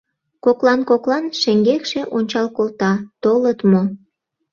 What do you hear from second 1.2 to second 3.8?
шеҥгекше ончал колта: толыт